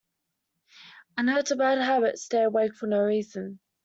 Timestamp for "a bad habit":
1.51-2.17